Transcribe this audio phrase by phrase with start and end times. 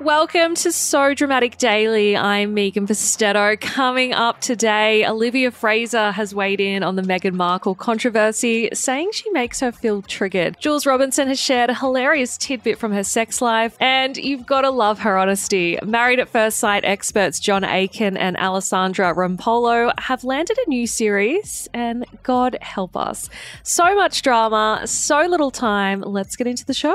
[0.00, 2.16] Welcome to So Dramatic Daily.
[2.16, 3.60] I'm Megan Pustetto.
[3.60, 9.28] Coming up today, Olivia Frazer has weighed in on the Meghan Markle controversy, saying she
[9.30, 10.56] makes her feel triggered.
[10.60, 14.70] Jules Robinson has shared a hilarious tidbit from her sex life, and you've got to
[14.70, 15.80] love her honesty.
[15.84, 21.68] Married at First Sight experts John Aiken and Alessandra Rampolla have landed a new series,
[21.74, 23.28] and God help us.
[23.64, 26.02] So much drama, so little time.
[26.02, 26.94] Let's get into the show.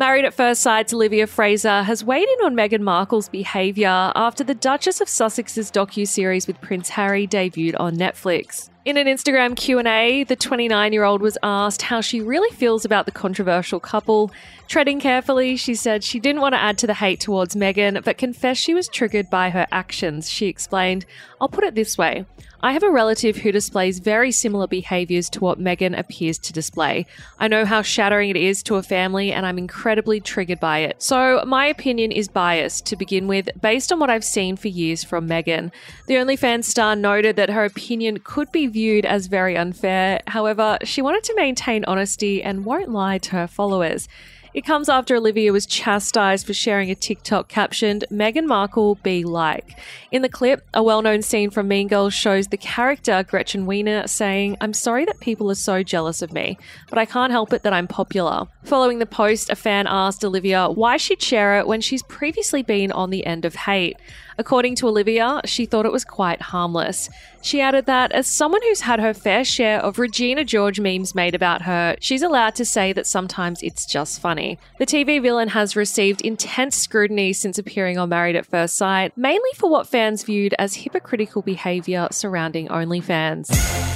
[0.00, 4.54] Married at First Sight's Olivia Frazer has weighed in on Meghan Markle's behaviour after the
[4.54, 8.69] Duchess of Sussex's docu-series with Prince Harry debuted on Netflix.
[8.82, 13.78] In an Instagram Q&A, the 29-year-old was asked how she really feels about the controversial
[13.78, 14.30] couple.
[14.68, 18.16] Treading carefully, she said she didn't want to add to the hate towards Meghan, but
[18.16, 20.30] confessed she was triggered by her actions.
[20.30, 21.04] She explained,
[21.42, 22.24] I'll put it this way.
[22.62, 27.06] I have a relative who displays very similar behaviours to what Meghan appears to display.
[27.38, 31.02] I know how shattering it is to a family, and I'm incredibly triggered by it.
[31.02, 35.02] So, my opinion is biased to begin with, based on what I've seen for years
[35.02, 35.72] from Meghan.
[36.06, 40.20] The OnlyFans star noted that her opinion could be viewed as very unfair.
[40.26, 44.08] However, she wanted to maintain honesty and won't lie to her followers.
[44.52, 49.78] It comes after Olivia was chastised for sharing a TikTok captioned, Meghan Markle be like.
[50.10, 54.08] In the clip, a well known scene from Mean Girls shows the character Gretchen Wiener
[54.08, 57.62] saying, I'm sorry that people are so jealous of me, but I can't help it
[57.62, 58.48] that I'm popular.
[58.64, 62.90] Following the post, a fan asked Olivia why she'd share it when she's previously been
[62.90, 63.98] on the end of hate.
[64.40, 67.10] According to Olivia, she thought it was quite harmless.
[67.42, 71.34] She added that as someone who's had her fair share of Regina George memes made
[71.34, 74.58] about her, she's allowed to say that sometimes it's just funny.
[74.78, 79.50] The TV villain has received intense scrutiny since appearing on Married at First Sight, mainly
[79.56, 83.89] for what fans viewed as hypocritical behaviour surrounding OnlyFans.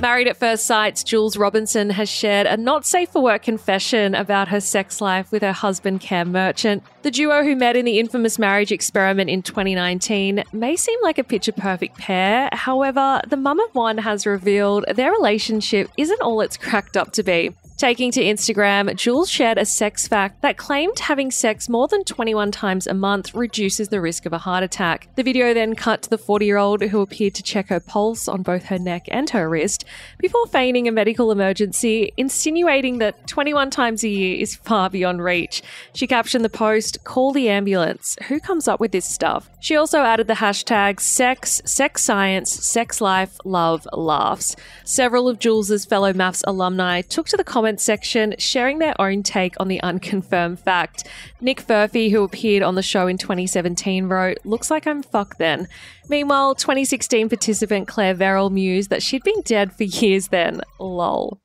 [0.00, 4.48] Married at First Sight's Jules Robinson has shared a not safe for work confession about
[4.48, 6.82] her sex life with her husband Cam Merchant.
[7.00, 11.24] The duo who met in the infamous marriage experiment in 2019 may seem like a
[11.24, 12.50] picture perfect pair.
[12.52, 17.22] However, the mum of one has revealed their relationship isn't all it's cracked up to
[17.22, 17.52] be.
[17.76, 22.50] Taking to Instagram, Jules shared a sex fact that claimed having sex more than 21
[22.50, 25.08] times a month reduces the risk of a heart attack.
[25.14, 28.28] The video then cut to the 40 year old who appeared to check her pulse
[28.28, 29.84] on both her neck and her wrist
[30.16, 35.62] before feigning a medical emergency, insinuating that 21 times a year is far beyond reach.
[35.92, 38.16] She captioned the post, Call the ambulance.
[38.28, 39.50] Who comes up with this stuff?
[39.60, 44.56] She also added the hashtag sex, sex science, sex life, love, laughs.
[44.84, 49.24] Several of Jules's fellow MAFS alumni took to the comments comment section sharing their own
[49.24, 51.02] take on the unconfirmed fact.
[51.40, 55.66] Nick Furphy, who appeared on the show in 2017, wrote, Looks like I'm fucked then.
[56.08, 60.60] Meanwhile, 2016 participant Claire Verrall mused that she'd been dead for years then.
[60.78, 61.40] Lol.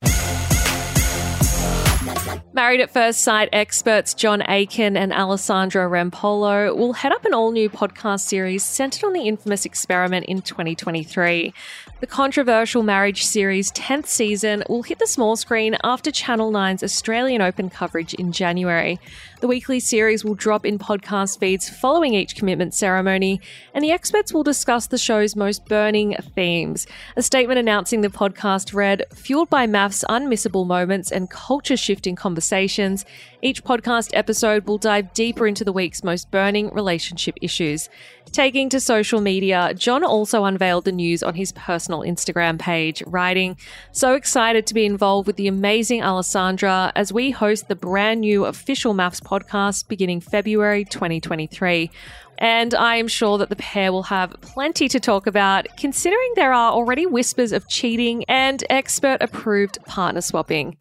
[2.54, 7.50] Married at First Sight experts John Aiken and Alessandra Rampolla will head up an all
[7.50, 11.54] new podcast series centered on the infamous experiment in 2023.
[12.00, 17.40] The controversial marriage series' 10th season will hit the small screen after Channel 9's Australian
[17.40, 19.00] Open coverage in January.
[19.40, 23.40] The weekly series will drop in podcast feeds following each commitment ceremony,
[23.72, 26.86] and the experts will discuss the show's most burning themes.
[27.16, 33.04] A statement announcing the podcast read Fueled by MAFS unmissable moments and culture shifting conversations,
[33.40, 37.88] each podcast episode will dive deeper into the week's most burning relationship issues.
[38.32, 43.56] Taking to social media, John also unveiled the news on his personal Instagram page, writing,
[43.92, 48.44] So excited to be involved with the amazing Alessandra as we host the brand new
[48.44, 51.90] official MAFS podcast beginning February 2023.
[52.38, 56.52] And I am sure that the pair will have plenty to talk about, considering there
[56.52, 60.76] are already whispers of cheating and expert approved partner swapping.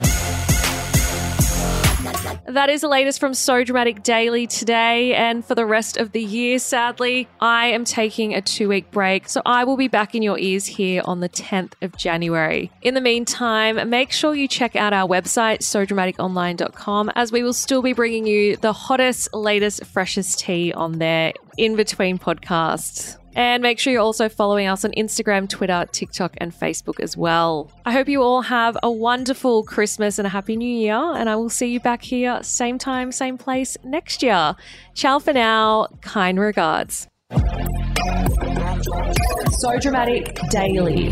[2.47, 6.21] That is the latest from So Dramatic Daily today and for the rest of the
[6.21, 6.57] year.
[6.57, 10.39] Sadly, I am taking a two week break, so I will be back in your
[10.39, 12.71] ears here on the 10th of January.
[12.81, 17.83] In the meantime, make sure you check out our website, sodramaticonline.com, as we will still
[17.83, 23.17] be bringing you the hottest, latest, freshest tea on there in between podcasts.
[23.33, 27.71] And make sure you're also following us on Instagram, Twitter, TikTok, and Facebook as well.
[27.85, 30.95] I hope you all have a wonderful Christmas and a Happy New Year.
[30.95, 34.55] And I will see you back here, same time, same place next year.
[34.95, 35.87] Ciao for now.
[36.01, 37.07] Kind regards.
[39.59, 41.11] So Dramatic Daily.